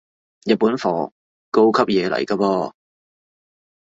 [0.45, 1.11] 日本貨，
[1.51, 2.73] 高級嘢嚟個噃